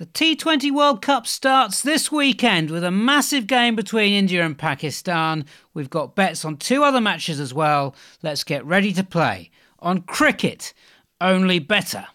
[0.00, 5.44] The T20 World Cup starts this weekend with a massive game between India and Pakistan.
[5.74, 7.94] We've got bets on two other matches as well.
[8.22, 9.50] Let's get ready to play.
[9.80, 10.72] On cricket,
[11.20, 12.06] only better.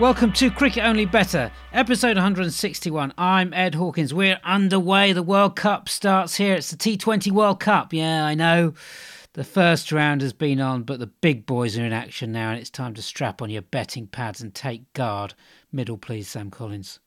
[0.00, 3.12] Welcome to Cricket Only Better, episode 161.
[3.18, 4.14] I'm Ed Hawkins.
[4.14, 5.12] We're underway.
[5.12, 6.54] The World Cup starts here.
[6.54, 7.92] It's the T20 World Cup.
[7.92, 8.72] Yeah, I know
[9.34, 12.58] the first round has been on, but the big boys are in action now, and
[12.58, 15.34] it's time to strap on your betting pads and take guard.
[15.70, 16.98] Middle, please, Sam Collins.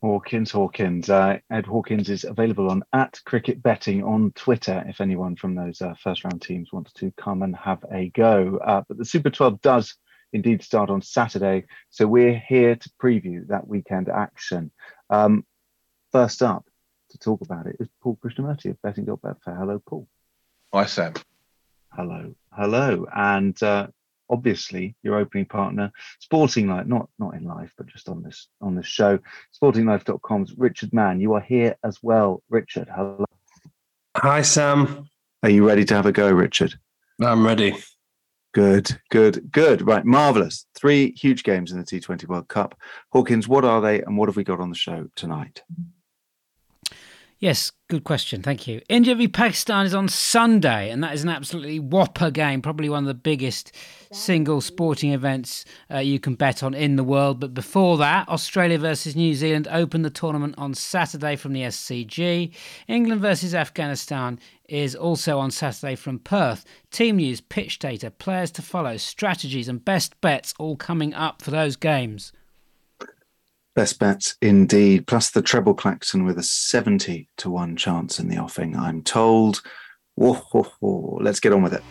[0.00, 1.10] Hawkins, Hawkins.
[1.10, 5.82] Uh, Ed Hawkins is available on at Cricket Betting on Twitter if anyone from those
[5.82, 8.58] uh, first round teams wants to come and have a go.
[8.64, 9.94] Uh, but the Super 12 does
[10.32, 11.64] indeed start on Saturday.
[11.90, 14.70] So we're here to preview that weekend action.
[15.08, 15.44] Um,
[16.12, 16.64] first up
[17.10, 19.58] to talk about it is Paul Krishnamurty of Betting Betfair.
[19.58, 20.08] Hello, Paul.
[20.72, 21.14] Hi, Sam.
[21.92, 23.88] Hello, hello, and uh,
[24.30, 28.76] obviously your opening partner, Sporting Life, not not in life, but just on this on
[28.76, 29.18] this show,
[29.60, 31.20] SportingLife.com's Richard Mann.
[31.20, 32.88] You are here as well, Richard.
[32.94, 33.24] Hello.
[34.16, 35.08] Hi, Sam.
[35.42, 36.74] Are you ready to have a go, Richard?
[37.20, 37.74] I'm ready.
[38.52, 39.86] Good, good, good.
[39.86, 40.66] Right, marvelous.
[40.74, 42.74] Three huge games in the T20 World Cup.
[43.12, 45.62] Hawkins, what are they and what have we got on the show tonight?
[47.40, 48.42] Yes, good question.
[48.42, 48.82] Thank you.
[48.90, 53.04] India v Pakistan is on Sunday, and that is an absolutely whopper game, probably one
[53.04, 53.74] of the biggest
[54.12, 57.40] single sporting events uh, you can bet on in the world.
[57.40, 62.52] But before that, Australia versus New Zealand opened the tournament on Saturday from the SCG.
[62.88, 64.38] England versus Afghanistan
[64.68, 66.66] is also on Saturday from Perth.
[66.90, 71.52] Team news, pitch data, players to follow, strategies, and best bets all coming up for
[71.52, 72.32] those games.
[73.80, 75.06] Best bets indeed.
[75.06, 79.62] Plus the treble klaxon with a 70 to 1 chance in the offing, I'm told.
[80.16, 81.18] Whoa, whoa, whoa.
[81.22, 81.82] Let's get on with it.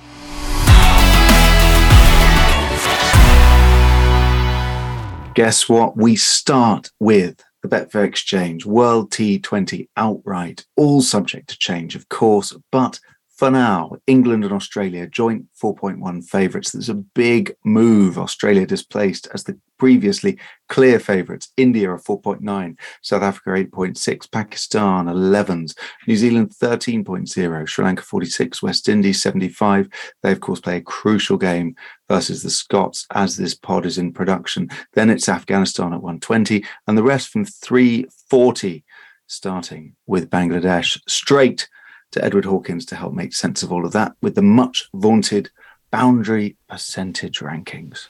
[5.34, 5.98] Guess what?
[5.98, 12.56] We start with the Betfair Exchange World T20 outright, all subject to change, of course,
[12.72, 13.00] but
[13.40, 16.74] for now, England and Australia joint 4.1 favourites.
[16.74, 18.18] There's a big move.
[18.18, 21.48] Australia displaced as the previously clear favourites.
[21.56, 25.74] India are 4.9, South Africa 8.6, Pakistan 11s,
[26.06, 29.88] New Zealand 13.0, Sri Lanka 46, West Indies 75.
[30.22, 31.78] They, of course, play a crucial game
[32.10, 34.68] versus the Scots as this pod is in production.
[34.96, 38.84] Then it's Afghanistan at 120, and the rest from 340,
[39.28, 41.70] starting with Bangladesh straight
[42.12, 45.50] to Edward Hawkins to help make sense of all of that with the much vaunted
[45.92, 48.08] boundary percentage rankings.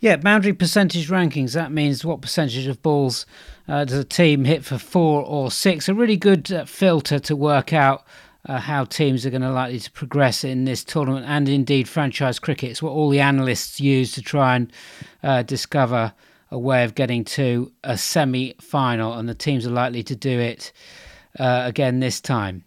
[0.00, 1.54] Yeah, boundary percentage rankings.
[1.54, 3.24] That means what percentage of balls
[3.66, 5.88] uh, does a team hit for four or six?
[5.88, 8.04] A really good uh, filter to work out
[8.46, 12.38] uh, how teams are going to likely to progress in this tournament and indeed franchise
[12.38, 12.70] cricket.
[12.70, 14.72] It's what all the analysts use to try and
[15.22, 16.12] uh, discover
[16.50, 20.38] a way of getting to a semi final, and the teams are likely to do
[20.38, 20.72] it
[21.38, 22.64] uh, again this time.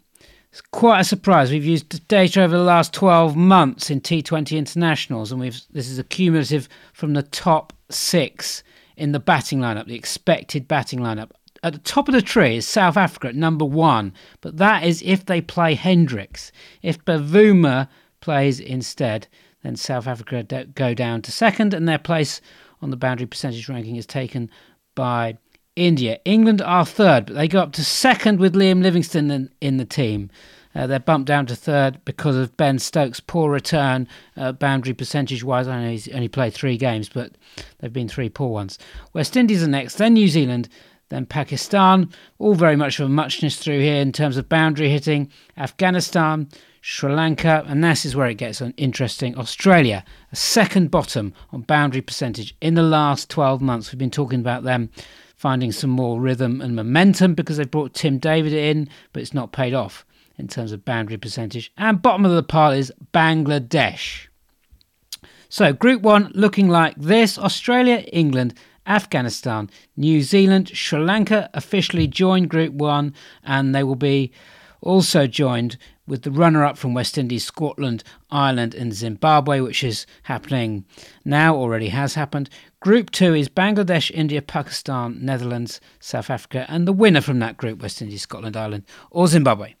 [0.58, 1.52] It's quite a surprise.
[1.52, 6.00] We've used data over the last 12 months in T20 internationals, and we've this is
[6.00, 8.64] a cumulative from the top six
[8.96, 11.30] in the batting lineup, the expected batting lineup.
[11.62, 15.00] At the top of the tree is South Africa at number one, but that is
[15.02, 16.50] if they play Hendricks.
[16.82, 17.86] If Bavuma
[18.20, 19.28] plays instead,
[19.62, 20.42] then South Africa
[20.74, 22.40] go down to second, and their place
[22.82, 24.50] on the boundary percentage ranking is taken
[24.96, 25.38] by
[25.78, 26.18] India.
[26.24, 29.84] England are third, but they go up to second with Liam Livingstone in, in the
[29.84, 30.30] team.
[30.74, 34.06] Uh, they're bumped down to third because of Ben Stokes' poor return,
[34.36, 35.66] uh, boundary percentage wise.
[35.66, 37.32] I know he's only played three games, but
[37.78, 38.78] they've been three poor ones.
[39.12, 40.68] West Indies are next, then New Zealand,
[41.08, 42.10] then Pakistan.
[42.38, 45.30] All very much of a muchness through here in terms of boundary hitting.
[45.56, 46.48] Afghanistan,
[46.80, 49.36] Sri Lanka, and this is where it gets interesting.
[49.36, 53.90] Australia, a second bottom on boundary percentage in the last 12 months.
[53.90, 54.90] We've been talking about them
[55.38, 59.52] finding some more rhythm and momentum because they brought Tim David in, but it's not
[59.52, 60.04] paid off
[60.36, 61.72] in terms of boundary percentage.
[61.78, 64.26] And bottom of the pile is Bangladesh.
[65.48, 68.52] So, Group 1 looking like this Australia, England,
[68.84, 73.14] Afghanistan, New Zealand, Sri Lanka officially joined Group 1,
[73.44, 74.32] and they will be
[74.80, 80.06] also joined with the runner up from West Indies, Scotland, Ireland, and Zimbabwe, which is
[80.24, 80.84] happening
[81.24, 82.50] now, already has happened.
[82.80, 87.82] Group two is Bangladesh, India, Pakistan, Netherlands, South Africa, and the winner from that group,
[87.82, 89.74] West Indies, Scotland, Ireland, or Zimbabwe.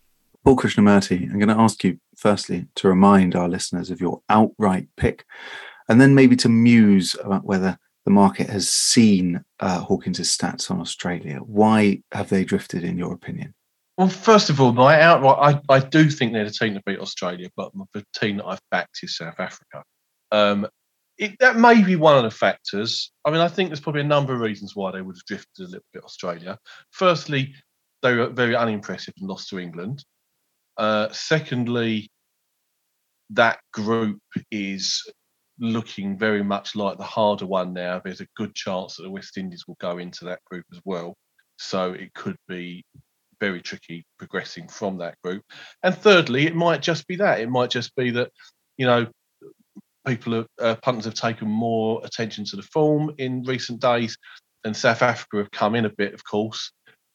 [0.44, 4.88] Paul Krishnamurty, I'm going to ask you firstly to remind our listeners of your outright
[4.96, 5.24] pick
[5.88, 10.80] and then maybe to muse about whether the market has seen uh, Hawkins' stats on
[10.80, 11.36] Australia.
[11.36, 13.54] Why have they drifted, in your opinion?
[13.96, 16.98] Well, first of all, my outright, I, I do think they're the team to beat
[16.98, 19.84] Australia, but the team that I've backed is South Africa.
[20.32, 20.66] Um,
[21.18, 23.12] it, that may be one of the factors.
[23.24, 25.64] I mean, I think there's probably a number of reasons why they would have drifted
[25.64, 26.58] a little bit Australia.
[26.92, 27.54] Firstly,
[28.02, 30.04] they were very unimpressive and lost to England.
[30.76, 32.08] Uh, secondly,
[33.30, 34.20] that group
[34.50, 35.02] is
[35.58, 38.00] looking very much like the harder one now.
[38.02, 41.16] There's a good chance that the West Indies will go into that group as well.
[41.56, 42.84] So it could be
[43.40, 45.42] very tricky progressing from that group.
[45.82, 47.40] And thirdly, it might just be that.
[47.40, 48.30] It might just be that,
[48.76, 49.08] you know,
[50.06, 54.16] people have, uh, punters have taken more attention to the form in recent days,
[54.64, 56.72] and South Africa have come in a bit, of course,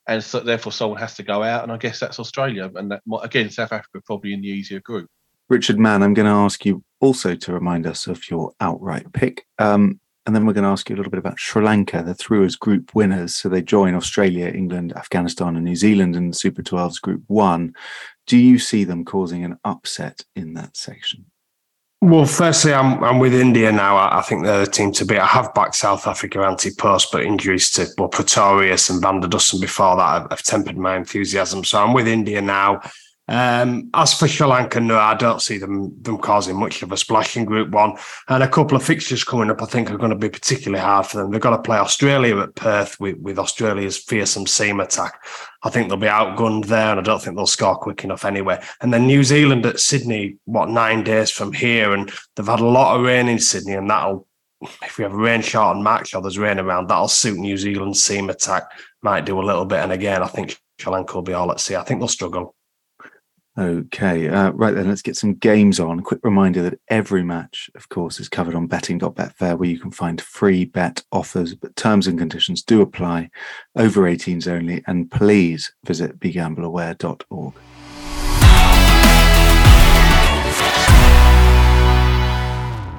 [0.08, 3.02] and so therefore someone has to go out, and I guess that's Australia, and that
[3.22, 5.10] again South Africa probably in the easier group.
[5.50, 9.46] Richard Mann, I'm going to ask you also to remind us of your outright pick.
[9.60, 12.02] Um, and then we're going to ask you a little bit about Sri Lanka.
[12.02, 13.36] They're through as group winners.
[13.36, 17.76] So they join Australia, England, Afghanistan, and New Zealand in the Super 12's group one.
[18.26, 21.26] Do you see them causing an upset in that section?
[22.04, 23.96] Well, firstly, I'm I'm with India now.
[23.96, 25.20] I, I think they're the team to beat.
[25.20, 29.62] I have backed South Africa anti-post, but injuries to well Pretorius and Van der Dussen
[29.62, 31.64] before that have, have tempered my enthusiasm.
[31.64, 32.82] So I'm with India now.
[33.30, 36.98] Um, as for Sri Lanka, no, I don't see them them causing much of a
[36.98, 37.96] splash in Group One.
[38.28, 41.06] And a couple of fixtures coming up, I think, are going to be particularly hard
[41.06, 41.32] for them.
[41.32, 45.24] They've got to play Australia at Perth with, with Australia's fearsome seam attack.
[45.64, 48.62] I think they'll be outgunned there, and I don't think they'll score quick enough anyway.
[48.82, 52.66] And then New Zealand at Sydney, what nine days from here, and they've had a
[52.66, 54.28] lot of rain in Sydney, and that'll
[54.82, 57.58] if we have a rain shot on match or there's rain around, that'll suit New
[57.58, 58.64] Zealand's seam attack.
[59.02, 59.80] Might do a little bit.
[59.80, 61.76] And again, I think Sri Lanka will be all at sea.
[61.76, 62.56] I think they'll struggle.
[63.56, 66.00] Okay, uh, right then, let's get some games on.
[66.00, 70.20] quick reminder that every match, of course, is covered on betting.betfair, where you can find
[70.20, 73.30] free bet offers, but terms and conditions do apply
[73.76, 74.84] over 18s only.
[74.88, 77.54] And please visit begambleaware.org.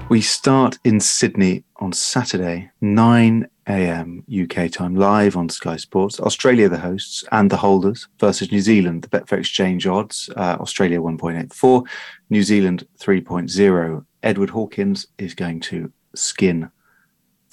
[0.09, 4.25] We start in Sydney on Saturday, 9 a.m.
[4.31, 6.21] UK time, live on Sky Sports.
[6.21, 9.03] Australia, the hosts and the holders, versus New Zealand.
[9.03, 11.87] The Betfair Exchange odds uh, Australia 1.84,
[12.31, 14.05] New Zealand 3.0.
[14.23, 16.71] Edward Hawkins is going to skin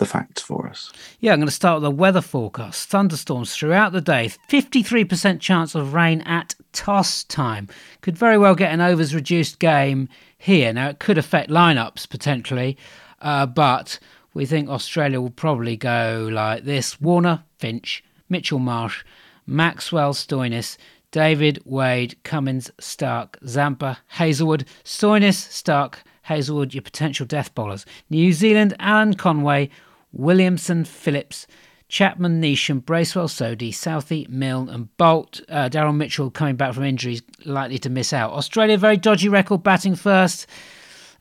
[0.02, 0.92] the facts for us.
[1.20, 2.90] Yeah, I'm going to start with the weather forecast.
[2.90, 4.32] Thunderstorms throughout the day.
[4.50, 7.68] 53% chance of rain at toss time.
[8.02, 10.10] Could very well get an overs reduced game
[10.40, 10.74] here.
[10.74, 12.78] Now, it could affect lineups potentially,
[13.22, 14.00] uh, but
[14.34, 19.04] we think Australia will probably go like this Warner, Finch, Mitchell Marsh,
[19.46, 20.78] Maxwell Stoinis,
[21.12, 27.86] David, Wade, Cummins, Starc, Zampa, Hazlewood, Stoinis, Starc, Hazlewood, your potential death bowlers.
[28.10, 29.70] New Zealand, Allen Conway,
[30.14, 31.48] Williamson, Phillips,
[31.90, 35.42] Chapman, Neesham, Bracewell, Sodhi, Southee, Milne, and Boult.
[35.50, 38.32] Uh, Daryl Mitchell coming back from injuries, likely to miss out.
[38.32, 40.48] Australia, very dodgy record, batting first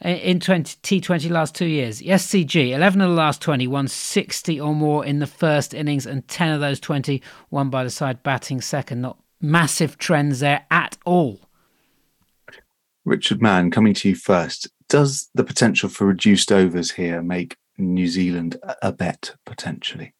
[0.02, 2.00] in 20, T20 last two years.
[2.00, 6.26] SCG, 11 of the last 20, won 60 or more in the first innings, and
[6.28, 9.02] 10 of those 20 won by the side batting second.
[9.02, 11.40] Not massive trends there at all.
[13.04, 14.68] Richard Mann, coming to you first.
[14.88, 20.14] Does the potential for reduced overs here make New Zealand a bet potentially?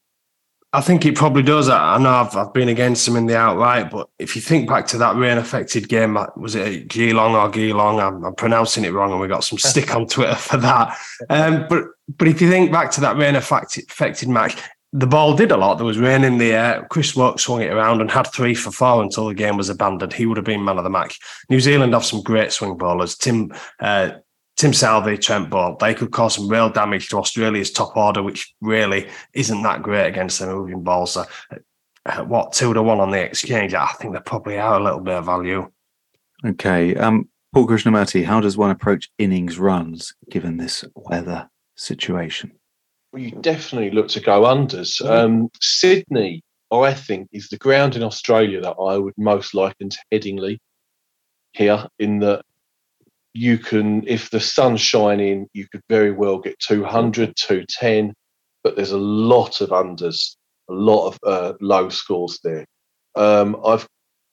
[0.73, 1.69] I think it probably does.
[1.69, 4.87] I know I've, I've been against him in the outright, but if you think back
[4.89, 7.99] to that rain affected game, was it Geelong or Geelong?
[7.99, 10.97] I'm, I'm, pronouncing it wrong, and we got some stick on Twitter for that.
[11.29, 11.87] Um, but
[12.17, 14.57] but if you think back to that rain affected match,
[14.93, 15.77] the ball did a lot.
[15.77, 16.87] There was rain in the air.
[16.91, 20.13] Chris Woakes swung it around and had three for four until the game was abandoned.
[20.13, 21.19] He would have been man of the match.
[21.49, 23.17] New Zealand have some great swing bowlers.
[23.17, 24.13] Tim uh,
[24.57, 28.55] Tim Southee, Trent Boult, they could cause some real damage to Australia's top order, which
[28.61, 31.13] really isn't that great against the moving balls.
[31.13, 31.25] So,
[32.07, 33.75] uh, what two to one on the exchange?
[33.75, 35.71] I think they probably are a little bit of value.
[36.45, 42.53] Okay, um, Paul Krishnamurty, how does one approach innings runs given this weather situation?
[43.13, 45.05] Well, you definitely look to go unders.
[45.05, 49.99] Um, Sydney, I think, is the ground in Australia that I would most liken to
[50.13, 50.59] Headingley
[51.53, 52.45] here, in that
[53.33, 58.13] you can, if the sun's shining, you could very well get 200, 210,
[58.65, 60.37] but there's a lot of unders,
[60.69, 62.65] a lot of uh, low scores there.
[63.17, 63.87] Um, I've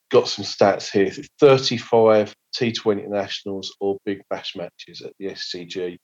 [0.09, 5.97] got some stats here 35 T20 internationals or big bash matches at the SCG.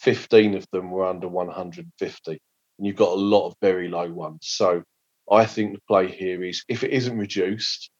[0.00, 2.30] 15 of them were under 150.
[2.30, 4.40] And you've got a lot of very low ones.
[4.42, 4.82] So
[5.30, 7.90] I think the play here is if it isn't reduced,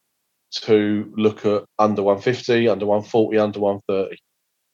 [0.51, 4.17] to look at under 150, under 140, under 130.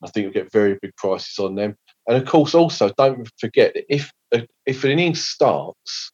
[0.03, 1.75] I think you'll get very big prices on them.
[2.07, 4.11] And of course, also don't forget that if
[4.65, 6.11] if an innings starts,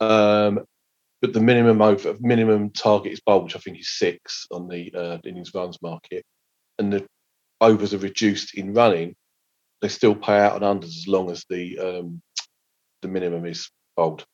[0.00, 0.60] um,
[1.20, 4.92] but the minimum over minimum target is bowled, which I think is six on the
[4.94, 6.24] uh, innings runs market,
[6.78, 7.06] and the
[7.60, 9.14] overs are reduced in running,
[9.82, 12.22] they still pay out on unders as long as the um,
[13.02, 14.24] the minimum is bowled.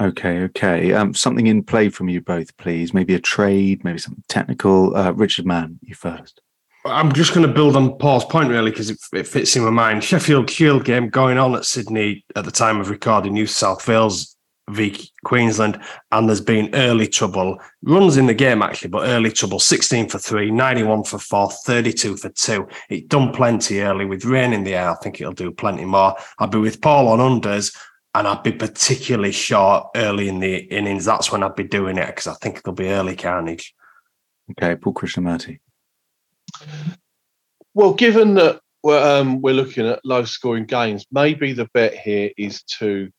[0.00, 0.92] Okay, okay.
[0.94, 2.92] Um, something in play from you both, please.
[2.92, 4.96] Maybe a trade, maybe something technical.
[4.96, 6.40] Uh, Richard Mann, you first.
[6.84, 9.70] I'm just going to build on Paul's point really because it, it, fits in my
[9.70, 10.02] mind.
[10.02, 14.36] Sheffield Shield game going on at Sydney at the time of recording New South Wales
[14.70, 17.58] v Queensland, and there's been early trouble.
[17.82, 22.16] Runs in the game actually, but early trouble 16 for three, 91 for four, 32
[22.16, 22.66] for two.
[22.88, 24.90] It done plenty early with rain in the air.
[24.90, 26.16] I think it'll do plenty more.
[26.38, 27.76] I'd be with Paul on unders
[28.14, 31.04] and I'd be particularly short early in the innings.
[31.04, 33.74] That's when I'd be doing it because I think it'll be early carnage.
[34.50, 35.60] Okay, Paul Krishnamurty.
[37.74, 42.30] Well, given that we're, um, we're looking at low scoring games, maybe the bet here
[42.36, 43.10] is to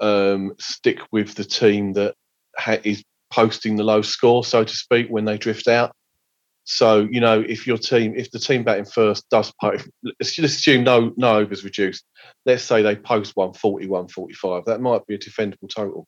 [0.00, 2.14] um, stick with the team that
[2.56, 5.92] ha- is posting the low score, so to speak, when they drift out.
[6.64, 10.58] So you know, if your team, if the team batting first does post, let's just
[10.58, 12.04] assume no no overs reduced.
[12.46, 14.66] Let's say they post 140, 145.
[14.66, 16.06] That might be a defendable total.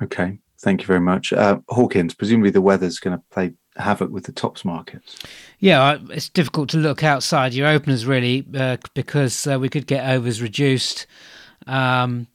[0.00, 2.14] Okay, thank you very much, uh, Hawkins.
[2.14, 5.18] Presumably, the weather's going to play havoc with the tops markets.
[5.58, 10.08] Yeah, it's difficult to look outside your openers really uh, because uh, we could get
[10.08, 11.06] overs reduced.
[11.66, 12.26] Um,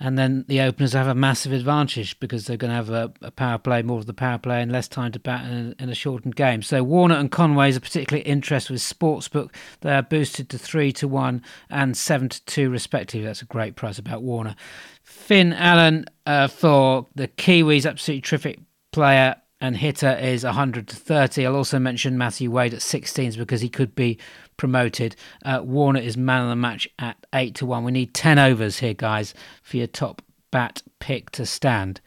[0.00, 3.30] and then the openers have a massive advantage because they're going to have a, a
[3.30, 5.94] power play, more of the power play, and less time to bat in, in, a
[5.94, 6.62] shortened game.
[6.62, 9.52] So Warner and Conway is a particular interest with Sportsbook.
[9.80, 13.26] They are boosted to three to one and seven to two respectively.
[13.26, 14.54] That's a great price about Warner.
[15.02, 18.60] Finn Allen uh, for the Kiwis, absolutely terrific
[18.92, 21.46] player and hitter is 100 to 30.
[21.46, 24.18] I'll also mention Matthew Wade at 16s because he could be
[24.58, 25.16] promoted.
[25.42, 27.84] Uh, Warner is man of the match at 8 to 1.
[27.84, 32.02] We need 10 overs here, guys, for your top bat pick to stand.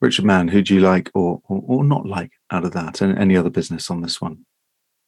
[0.00, 3.02] Richard Mann, who do you like or, or, or not like out of that?
[3.02, 4.46] And any other business on this one?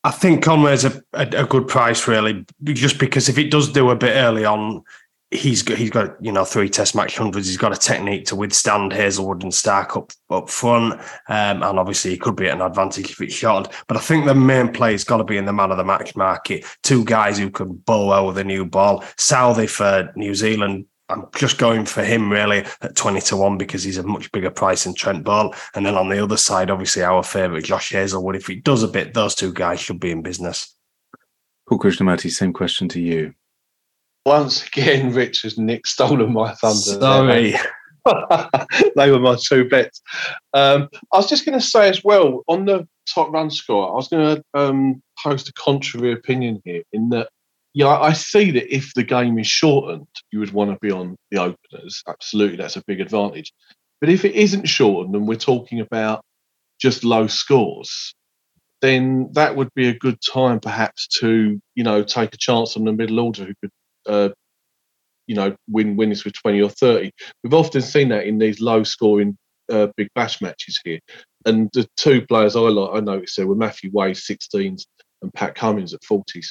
[0.05, 3.91] I think Conway's a, a, a, good price, really, just because if it does do
[3.91, 4.83] a bit early on,
[5.33, 7.49] he's got he's got you know three Test match hundreds.
[7.49, 10.95] He's got a technique to withstand Hazlewood and Starc up up front,
[11.29, 13.75] um, and obviously he could be at an advantage if it's shortened.
[13.89, 15.85] But I think the main play has got to be in the man of the
[15.85, 16.65] match market.
[16.83, 19.01] Two guys who can bowl well with a new ball.
[19.17, 20.87] Southee for New Zealand.
[21.09, 24.51] I'm just going for him really at 20 to 1 because he's a much bigger
[24.51, 25.55] price than Trent Boult.
[25.75, 28.37] And then on the other side, obviously, our favourite, Josh Hazlewood.
[28.37, 30.75] If he does a bit, those two guys should be in business.
[31.69, 33.35] Paul Krishnamurty, same question to you
[34.27, 37.01] once again, Rich has Nick stolen my thunder.
[37.01, 37.55] Sorry.
[38.97, 40.03] they were my two bets.
[40.55, 43.95] Um, I was just going to say as well on the top run score, I
[43.95, 47.29] was going to um, post a contrary opinion here in that,
[47.75, 51.17] yeah, I see that if the game is shortened, you would want to be on
[51.31, 52.03] the openers.
[52.07, 53.53] Absolutely, that's a big advantage.
[54.01, 56.23] But if it isn't shortened and we're talking about
[56.81, 58.15] just low scores,
[58.81, 62.85] then that would be a good time perhaps to, you know, take a chance on
[62.85, 63.71] the middle order who could
[64.07, 64.31] uh,
[65.27, 67.11] you know, win winners with 20 or 30.
[67.43, 69.37] We've often seen that in these low scoring
[69.71, 70.99] uh, big bash matches here.
[71.45, 74.85] And the two players I like, I noticed there were Matthew Wade 16s
[75.23, 76.49] and Pat Cummins at 40s.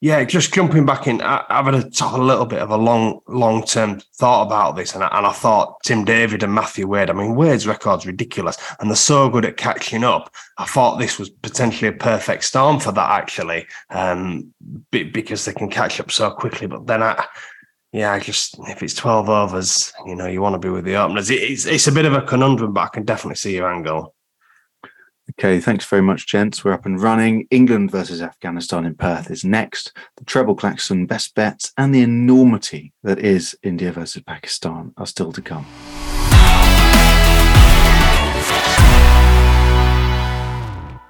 [0.00, 3.18] Yeah, just jumping back in, I, have had a, a little bit of a long,
[3.26, 7.10] long term thought about this, and I, and I thought Tim David and Matthew Wade.
[7.10, 10.32] I mean, Wade's record's ridiculous, and they're so good at catching up.
[10.56, 14.54] I thought this was potentially a perfect storm for that, actually, um,
[14.92, 16.68] because they can catch up so quickly.
[16.68, 17.26] But then I,
[17.92, 20.94] yeah, I just if it's twelve overs, you know, you want to be with the
[20.94, 21.28] openers.
[21.28, 24.14] It's it's a bit of a conundrum, but I can definitely see your angle.
[25.32, 26.64] Okay, thanks very much, gents.
[26.64, 27.46] We're up and running.
[27.50, 29.92] England versus Afghanistan in Perth is next.
[30.16, 35.32] The treble klaxon best bets and the enormity that is India versus Pakistan are still
[35.32, 35.66] to come.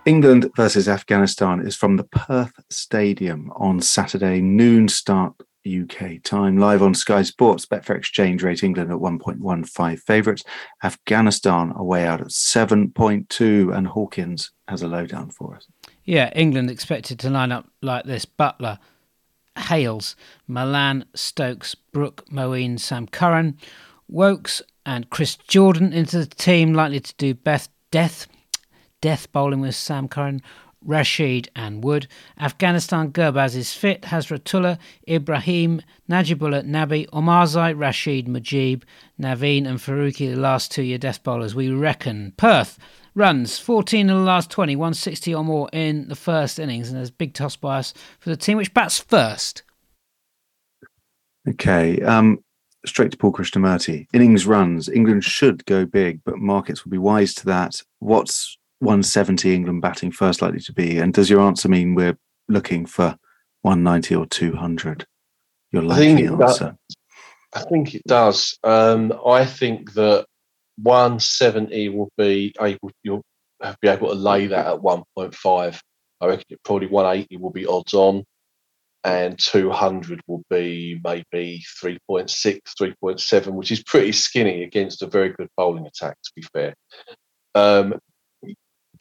[0.04, 5.34] England versus Afghanistan is from the Perth Stadium on Saturday, noon start
[5.66, 6.58] UK time.
[6.58, 10.44] Live on Sky Sports, Betfair Exchange rate England at 1.15 favourites.
[10.82, 15.66] Afghanistan away out at 7.2, and Hawkins has a lowdown for us.
[16.04, 18.78] Yeah, England expected to line up like this Buttler,
[19.56, 23.58] Hales, Malan, Stokes, Brook, Moeen, Sam Curran,
[24.08, 28.26] Woakes, and Chris Jordan into the team, likely to do best death.
[29.00, 30.42] Death bowling with Sam Curran,
[30.84, 32.06] Rashid and Wood.
[32.38, 34.04] Afghanistan Gurbaz is fit.
[34.04, 38.82] Hazratullah, Ibrahim, Najibullah Nabi, Omarzai, Rashid Mujib,
[39.20, 42.32] Naveen and Farooqi, the last two year death bowlers, we reckon.
[42.36, 42.78] Perth,
[43.14, 46.88] runs, 14 in the last 20, 160 or more in the first innings.
[46.88, 49.62] And there's big toss bias for the team which bats first.
[51.48, 52.00] Okay.
[52.02, 52.38] Um,
[52.86, 54.06] straight to Paul Krishnamurty.
[54.12, 54.88] Innings runs.
[54.88, 57.82] England should go big, but markets will be wise to that.
[57.98, 60.98] What's 170 England batting first likely to be?
[60.98, 62.18] And does your answer mean we're
[62.48, 63.16] looking for
[63.62, 65.06] 190 or 200?
[65.72, 66.76] Your likely I answer.
[66.76, 66.96] That,
[67.54, 68.58] I think it does.
[68.64, 70.26] Um, I think that
[70.82, 73.24] 170 will be able you'll
[73.80, 75.80] be able to lay that at 1.5.
[76.20, 78.24] I reckon it probably 180 will be odds on,
[79.04, 85.48] and 200 will be maybe 3.6, 3.7, which is pretty skinny against a very good
[85.56, 86.16] bowling attack.
[86.24, 86.74] To be fair,
[87.54, 87.94] um,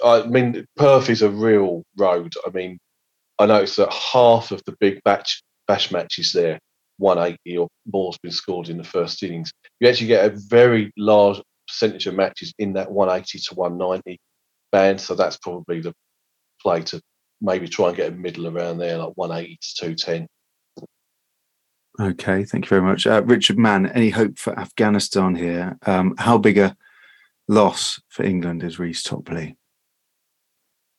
[0.04, 2.34] I mean Perth is a real road.
[2.46, 2.78] I mean,
[3.40, 6.60] I noticed that half of the big batch bash matches there
[6.98, 9.52] 180 or more has been scored in the first innings.
[9.80, 14.20] You actually get a very large percentage of matches in that 180 to 190
[14.72, 15.00] band.
[15.00, 15.94] So that's probably the
[16.62, 17.02] play to
[17.42, 20.28] maybe try and get a middle around there, like 180 to 210.
[22.00, 23.08] Okay, thank you very much.
[23.08, 25.78] Uh, Richard Mann, any hope for Afghanistan here?
[25.86, 26.76] Um, how big a
[27.48, 29.58] loss for England is Reece Topley?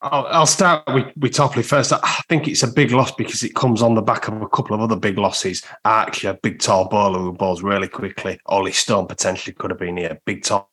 [0.01, 1.93] I'll, I'll start with, with Topley first.
[1.93, 4.75] I think it's a big loss because it comes on the back of a couple
[4.75, 5.65] of other big losses.
[5.85, 8.39] Archer, big tall bowler who bowls really quickly.
[8.47, 10.21] Ollie Stone potentially could have been here.
[10.25, 10.71] Big tall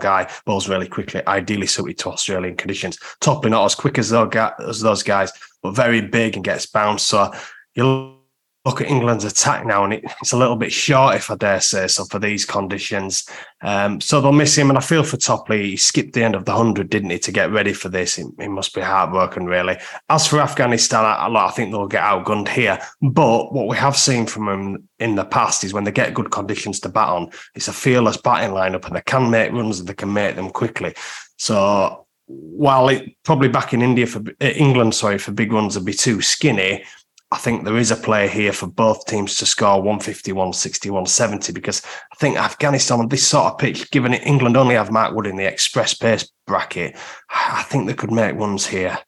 [0.00, 2.98] guy bowls really quickly, ideally suited to Australian conditions.
[3.20, 7.06] Topley not as quick as those guys, but very big and gets bounced.
[7.06, 7.32] So
[7.74, 8.18] you
[8.64, 11.60] look at England's attack now, and it, it's a little bit short, if I dare
[11.60, 13.28] say so, for these conditions.
[13.60, 15.70] Um, so they'll miss him, and I feel for Topley.
[15.70, 18.18] He skipped the end of the hundred, didn't he, to get ready for this?
[18.18, 19.76] It, it must be hard working, really.
[20.08, 22.78] As for Afghanistan, I, I, think they'll get outgunned here.
[23.02, 26.30] But what we have seen from them in the past is when they get good
[26.30, 29.88] conditions to bat on, it's a fearless batting lineup, and they can make runs and
[29.88, 30.94] they can make them quickly.
[31.36, 35.92] So while it probably back in India for England, sorry, for big runs would be
[35.92, 36.82] too skinny
[37.30, 41.52] I think there is a play here for both teams to score 150, 160, 170
[41.52, 45.26] because I think Afghanistan on this sort of pitch, given England only have Mark Wood
[45.26, 46.96] in the express pace bracket,
[47.30, 48.98] I think they could make ones here.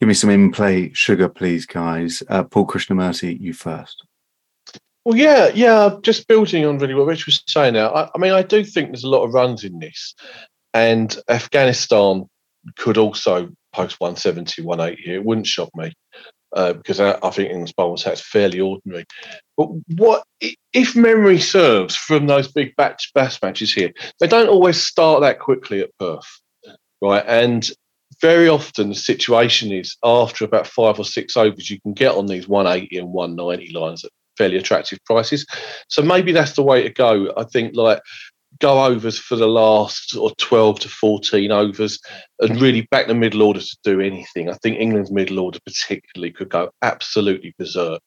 [0.00, 2.22] Give me some in play sugar, please, guys.
[2.28, 4.04] Uh, Paul Krishnamurty, you first.
[5.04, 5.96] Well, yeah, yeah.
[6.02, 7.90] Just building on really what Rich was saying now.
[7.90, 10.14] I, I mean, I do think there's a lot of runs in this,
[10.72, 12.28] and Afghanistan
[12.76, 15.16] could also post 170, 180 here.
[15.16, 15.92] It wouldn't shock me
[16.54, 19.04] uh, because I, I, think England's bowling attack is fairly ordinary.
[19.56, 20.24] But what
[20.72, 23.92] if memory serves from those big batch bash matches here?
[24.20, 26.40] They don't always start that quickly at Perth,
[27.02, 27.24] right?
[27.26, 27.68] And
[28.20, 32.26] very often the situation is after about five or six overs, you can get on
[32.26, 35.46] these 180 and 190 lines at fairly attractive prices.
[35.88, 37.32] So maybe that's the way to go.
[37.36, 38.00] I think like
[38.60, 41.98] go overs for the last or 12 to 14 overs
[42.40, 44.48] and really back the middle order to do anything.
[44.48, 48.00] I think England's middle order particularly could go absolutely berserk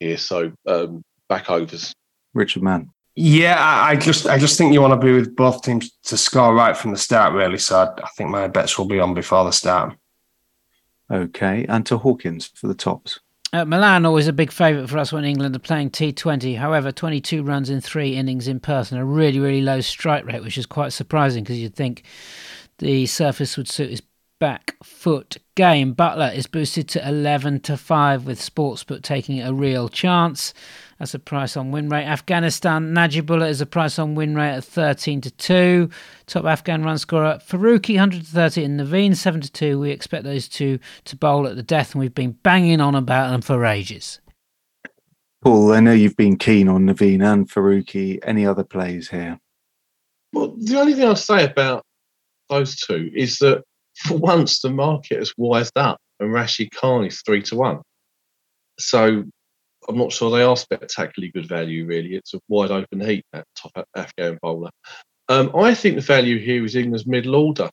[0.00, 0.16] here.
[0.16, 1.92] So um, back overs.
[2.34, 2.90] Richard Mann.
[3.14, 6.54] Yeah, I just I just think you want to be with both teams to score
[6.54, 7.58] right from the start, really.
[7.58, 9.94] So I, I think my bets will be on before the start.
[11.10, 13.20] Okay, and to Hawkins for the tops.
[13.54, 16.56] Uh, Malan always a big favourite for us when England are playing T20.
[16.56, 20.56] However, 22 runs in three innings in person, a really, really low strike rate, which
[20.56, 22.02] is quite surprising because you'd think
[22.78, 24.02] the surface would suit his
[24.40, 25.94] back foot game.
[25.94, 30.54] Buttler is boosted to 11 to 5 with Sportsbook taking a real chance.
[31.02, 32.04] That's a price on win rate.
[32.04, 35.90] Afghanistan, Najibullah is a price on win rate at 13 to 2.
[36.26, 39.80] Top Afghan run scorer, Farooqi 130 and Naveen 7 to 2.
[39.80, 43.32] We expect those two to bowl at the death, and we've been banging on about
[43.32, 44.20] them for ages.
[45.42, 48.20] Paul, I know you've been keen on Naveen and Farooqi.
[48.22, 49.40] Any other plays here?
[50.32, 51.84] Well, the only thing I'll say about
[52.48, 53.64] those two is that
[53.96, 57.80] for once the market has wised up and Rashid Khan is three to one.
[58.78, 59.24] So
[59.88, 62.14] I'm not sure they are spectacularly good value, really.
[62.14, 64.70] It's a wide open heat, that top Afghan bowler.
[65.28, 67.70] Um, I think the value here is England's middle order.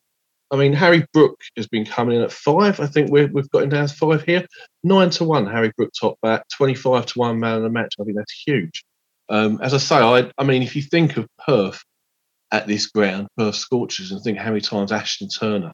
[0.52, 2.80] I mean, Harry Brook has been coming in at five.
[2.80, 4.46] I think we have got him down to five here.
[4.84, 6.46] Nine to one, Harry Brook top bat.
[6.56, 7.96] 25 to one man of the match.
[8.00, 8.84] I think that's huge.
[9.30, 11.84] Um, as I say, I, I mean, if you think of Perth
[12.52, 15.72] at this ground, Perth Scorchers, and think how many times Ashton Turner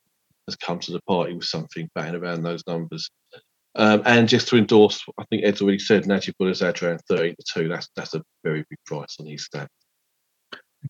[0.48, 3.10] has come to the party with something batting around those numbers.
[3.78, 7.62] Um, and just to endorse, I think Ed's already said Najibullah's had around 13 to
[7.64, 7.68] 2.
[7.70, 9.68] That's that's a very big price on his stats.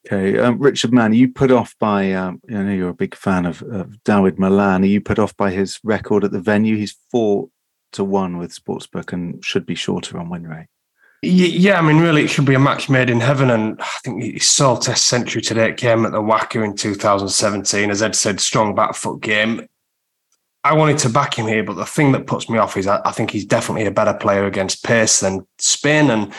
[0.05, 2.11] Okay, um, Richard Mann, are you put off by?
[2.11, 4.83] Um, I know you're a big fan of, of Dawid Malan.
[4.83, 6.75] Are you put off by his record at the venue?
[6.75, 7.49] He's four
[7.93, 10.67] to one with Sportsbook and should be shorter on win rate.
[11.21, 13.49] Yeah, I mean, really, it should be a match made in heaven.
[13.49, 17.89] And I think his sole test century today at came at the WACA in 2017.
[17.89, 19.65] As Ed said, strong back foot game.
[20.65, 22.99] I wanted to back him here, but the thing that puts me off is I,
[23.05, 26.09] I think he's definitely a better player against pace than spin.
[26.09, 26.33] And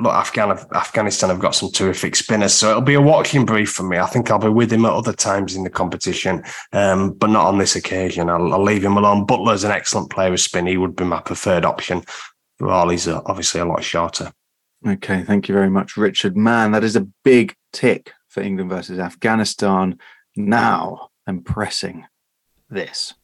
[0.00, 3.84] look, Afghan, Afghanistan have got some terrific spinners, so it'll be a watching brief for
[3.84, 3.96] me.
[3.96, 7.46] I think I'll be with him at other times in the competition, um, but not
[7.46, 8.28] on this occasion.
[8.28, 9.28] I'll, I'll, leave him alone.
[9.28, 10.66] Buttler's an excellent player of spin.
[10.66, 12.02] He would be my preferred option.
[12.58, 14.32] Well, he's obviously a lot shorter.
[14.84, 16.36] Okay, thank you very much, Richard.
[16.36, 20.00] Man, that is a big tick for England versus Afghanistan.
[20.34, 22.06] Now I'm pressing
[22.68, 23.14] this.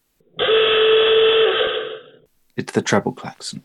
[2.56, 3.62] It's the treble klaxon.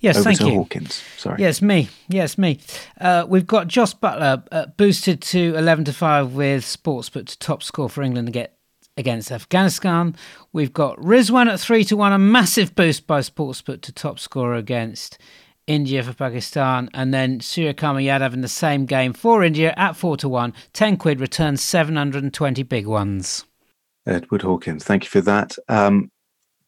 [0.00, 0.54] Yes, Over thank you.
[0.54, 1.02] Hawkins.
[1.16, 1.40] Sorry.
[1.40, 1.88] Yes, me.
[2.08, 2.58] Yes, me.
[3.00, 7.62] Uh, we've got Jos Buttler uh, boosted to 11 to 5 with Sportsbook to top
[7.62, 8.58] score for England to get
[8.96, 10.16] against Afghanistan.
[10.52, 14.56] We've got Rizwan at 3 to 1, a massive boost by Sportsbook to top scorer
[14.56, 15.18] against
[15.66, 16.90] India for Pakistan.
[16.92, 20.52] And then Suryakumar Yadav in the same game for India at 4 to 1.
[20.72, 23.44] 10 quid returns 720 big ones.
[24.04, 25.56] Edward Hawkins, thank you for that.
[25.68, 26.10] Um,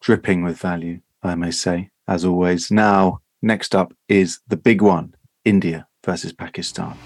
[0.00, 2.70] dripping with value, I may say, as always.
[2.70, 6.96] Now, next up is the big one India versus Pakistan.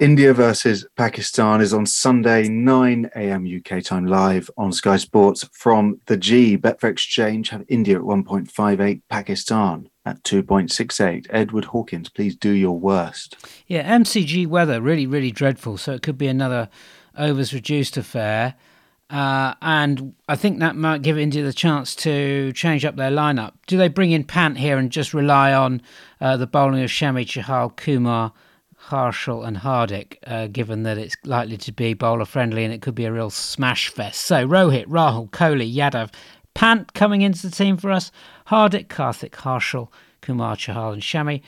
[0.00, 3.46] India versus Pakistan is on Sunday, 9 a.m.
[3.46, 6.58] UK time, live on Sky Sports from the G.
[6.58, 11.26] Betfair Exchange have India at 1.58, Pakistan at 2.68.
[11.30, 13.36] Edward Hawkins, please do your worst.
[13.68, 15.78] Yeah, MCG weather, really, really dreadful.
[15.78, 16.68] So it could be another
[17.18, 18.54] overs reduced affair.
[19.10, 23.52] Uh, and I think that might give India the chance to change up their lineup.
[23.66, 25.82] Do they bring in Pant here and just rely on
[26.20, 28.32] uh, the bowling of Shami, Chahal, Kumar,
[28.88, 32.94] Harshal, and Hardik, uh, given that it's likely to be bowler friendly and it could
[32.94, 34.22] be a real smash fest?
[34.22, 36.10] So Rohit, Rahul, Kohli, Yadav,
[36.54, 38.10] Pant coming into the team for us,
[38.48, 39.88] Hardik, Karthik, Harshal,
[40.24, 41.42] Kumar, Chahal, and Shami.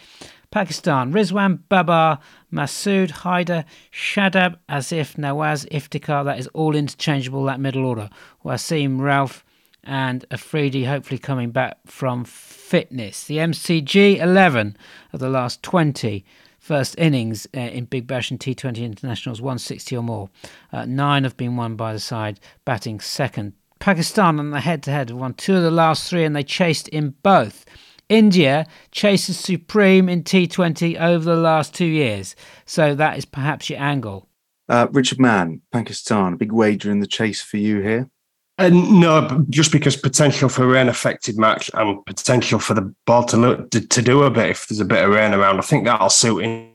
[0.50, 2.18] Pakistan, Rizwan, Babar,
[2.52, 6.24] Masood, Haider, Shadab, Asif, Nawaz, Iftikhar.
[6.24, 8.08] That is all interchangeable, that middle order.
[8.44, 9.42] Wasim, Rauf,
[9.82, 13.24] and Afridi hopefully coming back from fitness.
[13.24, 14.76] The MCG 11
[15.12, 16.24] of the last 20
[16.58, 20.30] first innings uh, in Big Bash and T20 internationals, 160 or more.
[20.72, 23.52] Uh, nine have been won by the side batting second.
[23.78, 26.88] Pakistan on the head to head won two of the last three and they chased
[26.88, 27.64] in both.
[28.08, 32.36] India chases supreme in T20 over the last two years.
[32.64, 34.28] So that is perhaps your angle.
[34.68, 38.10] Uh, Richard Mann, Pakistan, a big wager in the chase for you here.
[38.58, 43.36] And no, just because potential for rain affected match and potential for the ball to
[43.36, 45.58] look to, to, do a bit if there's a bit of rain around.
[45.58, 46.72] I think that'll suit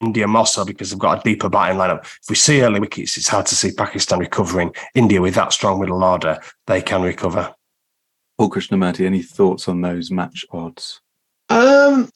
[0.00, 2.04] India more so because they've got a deeper batting lineup.
[2.04, 4.72] If we see early wickets, it's hard to see Pakistan recovering.
[4.94, 7.52] India with that strong middle order, they can recover.
[8.38, 11.00] Paul Krishnamurty, any thoughts on those match odds?
[11.48, 12.10] Um,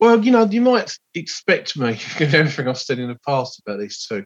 [0.00, 3.78] well, you know, you might expect me, given everything I've said in the past about
[3.78, 4.24] these two,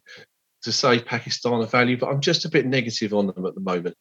[0.63, 3.61] to say Pakistan are value, but I'm just a bit negative on them at the
[3.61, 3.95] moment.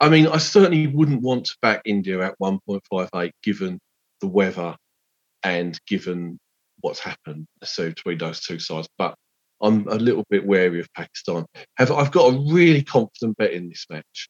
[0.00, 3.78] I mean, I certainly wouldn't want to back India at 1.58 given
[4.20, 4.76] the weather
[5.42, 6.38] and given
[6.80, 8.88] what's happened so between those two sides.
[8.96, 9.14] But
[9.60, 11.46] I'm a little bit wary of Pakistan.
[11.76, 14.28] Have I've got a really confident bet in this match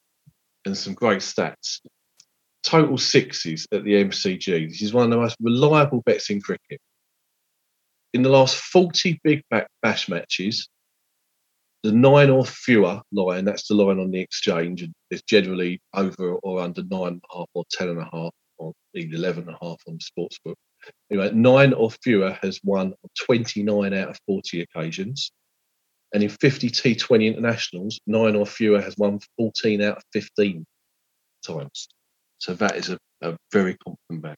[0.64, 1.80] and some great stats.
[2.62, 4.68] Total sixes at the MCG.
[4.68, 6.80] This is one of the most reliable bets in cricket.
[8.14, 9.42] In the last 40 big
[9.82, 10.68] bash matches,
[11.82, 16.34] the nine or fewer line, that's the line on the exchange, and it's generally over
[16.34, 19.56] or under nine and a half or ten and a half or even eleven and
[19.60, 20.56] a half on the sports book.
[21.10, 22.94] Anyway, nine or fewer has won
[23.24, 25.30] 29 out of 40 occasions.
[26.14, 30.64] And in 50 T20 internationals, nine or fewer has won 14 out of 15
[31.46, 31.88] times.
[32.38, 34.36] So that is a, a very confident bet.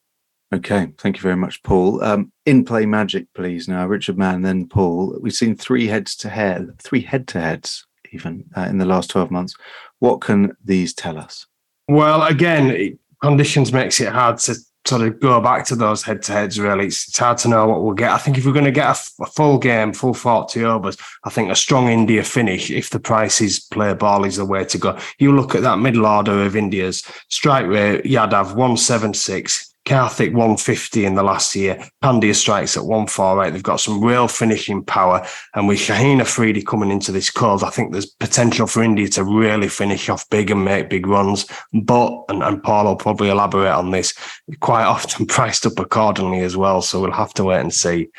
[0.53, 2.03] Okay, thank you very much, Paul.
[2.03, 3.69] Um, in play magic, please.
[3.69, 5.17] Now, Richard Mann, then Paul.
[5.21, 9.09] We've seen three heads to head, three head to heads, even uh, in the last
[9.09, 9.55] twelve months.
[9.99, 11.47] What can these tell us?
[11.87, 16.31] Well, again, conditions makes it hard to sort of go back to those head to
[16.31, 16.59] heads.
[16.59, 18.11] Really, it's, it's, hard to know what we'll get.
[18.11, 20.97] I think if we're going to get a, f- a full game, full forty overs,
[21.23, 22.71] I think a strong India finish.
[22.71, 24.97] If the prices play ball is the way to go.
[25.19, 28.03] You look at that middle order of India's strike rate.
[28.03, 29.70] Yadav one seven six.
[29.85, 31.83] Karthik 150 in the last year.
[32.03, 33.51] Pandya strikes at 148.
[33.51, 35.25] They've got some real finishing power.
[35.55, 39.23] And with Shaheen Afridi coming into this cold, I think there's potential for India to
[39.23, 41.45] really finish off big and make big runs.
[41.73, 44.13] But, and, and Paul will probably elaborate on this,
[44.59, 46.81] quite often priced up accordingly as well.
[46.81, 48.09] So we'll have to wait and see.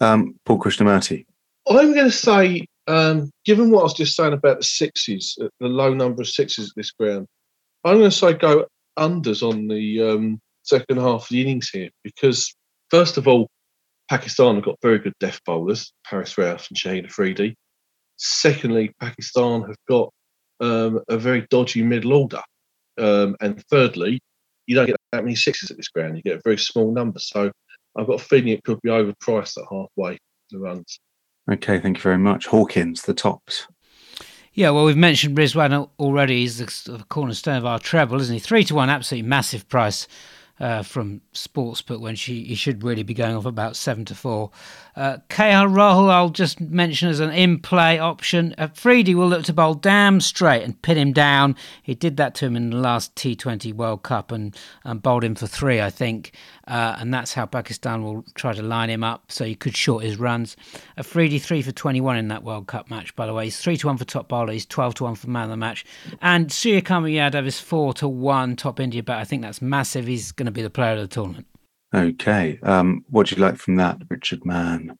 [0.00, 1.24] Um, Paul Krishnamurty.
[1.68, 5.66] I'm going to say, um, given what I was just saying about the sixes, the
[5.66, 7.26] low number of sixes at this ground,
[7.84, 8.66] I'm going to say go
[8.98, 12.54] unders on the um, second half of the innings here because,
[12.90, 13.48] first of all,
[14.08, 17.54] Pakistan have got very good death bowlers, Haris Rauf and Shaheen Afridi.
[18.16, 20.10] Secondly, Pakistan have got
[20.60, 22.42] um, a very dodgy middle order.
[22.98, 24.20] Um, and thirdly,
[24.66, 26.16] you don't get that many sixes at this ground.
[26.16, 27.18] You get a very small number.
[27.18, 27.50] So
[27.96, 30.18] I've got a feeling it could be overpriced at halfway
[30.50, 30.98] the runs.
[31.50, 32.46] Okay, thank you very much.
[32.46, 33.66] Hawkins, the tops.
[34.54, 36.40] Yeah, well, we've mentioned Rizwan already.
[36.40, 38.40] He's the cornerstone of our treble, isn't he?
[38.40, 40.08] Three to one, absolutely massive price
[40.58, 44.50] uh, from Sportsbook when she he should really be going off about seven to four.
[44.94, 48.54] Uh, KL Rahul, I'll just mention as an in play option.
[48.56, 51.56] Uh, Freedy will look to bowl damn straight and pin him down.
[51.82, 55.34] He did that to him in the last T20 World Cup and, and bowled him
[55.34, 56.32] for three, I think.
[56.66, 60.02] Uh, and that's how Pakistan will try to line him up so he could short
[60.02, 60.56] his runs.
[60.96, 63.44] Afridi three for 21 in that World Cup match, by the way.
[63.44, 64.52] He's three to one for top bowler.
[64.52, 65.84] He's 12 to one for man of the match.
[66.20, 69.18] And Suryakumar Yadav is four to one top India bat.
[69.18, 70.06] I think that's massive.
[70.06, 71.46] He's going to be the player of the tournament.
[71.94, 72.58] Okay.
[72.62, 74.98] Um, what do you like from that, Richard Mann?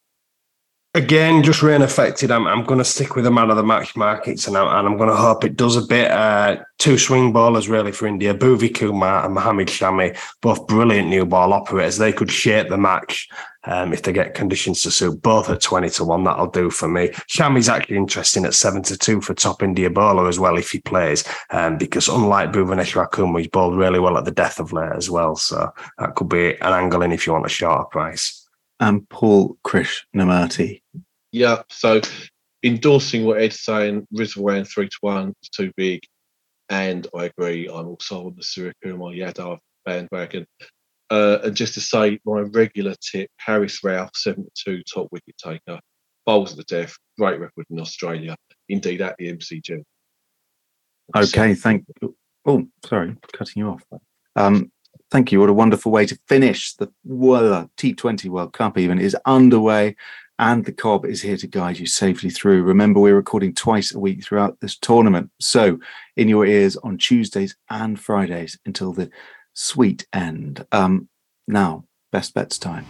[0.96, 2.30] Again, just rain affected.
[2.30, 4.88] I'm, I'm going to stick with the man of the match markets and, I, and
[4.88, 6.11] I'm going to hope it does a bit.
[6.11, 11.26] Uh, two swing bowlers really for India, Bhuvi Kumar and Mohammad Shami, both brilliant new
[11.26, 11.98] ball operators.
[11.98, 13.28] They could shape the match
[13.64, 15.20] um, if they get conditions to suit.
[15.20, 17.09] Both at 20 to 1, that'll do for me.
[17.28, 20.80] Shami's actually interesting at 7 to 2 for top India bowler as well if he
[20.80, 24.92] plays, um, because unlike Bhuvneshwar Kumar, he's bowled really well at the death of late
[24.96, 25.37] as well.
[25.37, 28.45] So that could be an angle in if you want a shorter price
[28.80, 30.82] and Paul Krishnamurty.
[31.32, 32.00] Yeah, so
[32.62, 36.02] endorsing what Ed's saying, Rizwan three to one is too big,
[36.68, 37.68] and I agree.
[37.68, 40.46] I'm also on the Suryakumar Yadav bandwagon.
[41.08, 45.36] Uh, and just to say, my regular tip: Haris Rauf, seven to two, top wicket
[45.38, 45.78] taker,
[46.24, 48.36] bowls at the death, great record in Australia,
[48.68, 49.82] indeed at the MCG.
[51.14, 51.84] Okay, thank.
[52.02, 52.16] you.
[52.44, 53.82] Oh, sorry, cutting you off.
[54.34, 54.70] Um,
[55.10, 55.38] Thank you.
[55.38, 59.94] What a wonderful way to finish the well, T20 World Cup even is underway
[60.38, 62.62] and the COB is here to guide you safely through.
[62.62, 65.30] Remember, we're recording twice a week throughout this tournament.
[65.40, 65.78] So,
[66.16, 69.10] in your ears on Tuesdays and Fridays until the
[69.54, 70.66] sweet end.
[70.72, 71.08] Um,
[71.48, 72.84] now, best bets time.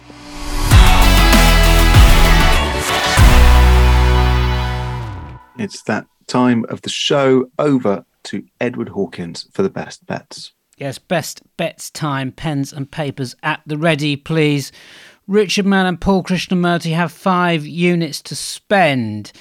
[5.57, 7.49] It's that time of the show.
[7.57, 10.51] Over to Edward Hawkins for the best bets.
[10.77, 14.71] Yes, best bets time, pens and papers at the ready, please.
[15.25, 19.31] Richard Mann and Paul Krishnamurty have five units to spend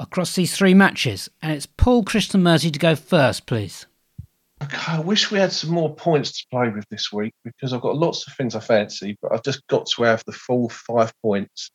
[0.00, 3.86] across these three matches, and it's Paul Krishnamurty to go first, please.
[4.64, 7.80] Okay, I wish we had some more points to play with this week because I've
[7.80, 11.12] got lots of things I fancy, but I've just got to have the full five
[11.22, 11.70] points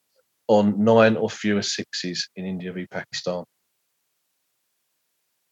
[0.47, 3.45] on nine or fewer sixes in India v Pakistan.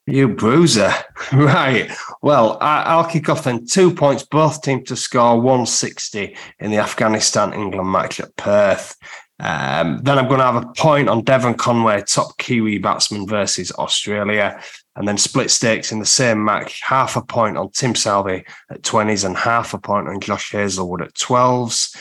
[0.08, 0.92] You bruiser.
[1.34, 1.92] Right.
[2.22, 3.66] Well, I, will kick off then.
[3.66, 8.96] Two points, both teams to score 160 in the Afghanistan England match at Perth.
[9.42, 13.74] Um, then I'm going to have a point on Devon Conway, top Kiwi batsman versus
[13.74, 14.62] Australia.
[14.96, 18.84] And then split stakes in the same match, half a point on Tim Southee at
[18.84, 21.94] 20s and half a point on Josh Hazlewood at 12s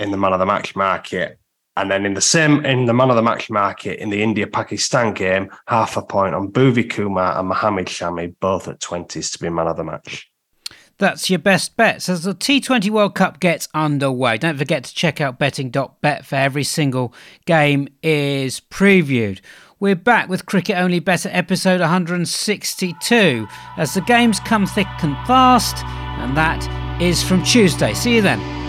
[0.00, 1.38] in the man of the match market.
[1.78, 4.48] And then in the same in the man of the match market in the India
[4.48, 9.38] Pakistan game, half a point on Bhuvi Kumar and Mohammad Shami, both at twenties to
[9.38, 10.28] be man of the match.
[10.98, 14.38] That's your best bets as the T20 World Cup gets underway.
[14.38, 17.14] Don't forget to check out betting.bet for every single
[17.46, 19.40] game is previewed.
[19.78, 25.76] We're back with Cricket Only Better episode 162 as the games come thick and fast,
[25.84, 27.94] and that is from Tuesday.
[27.94, 28.67] See you then.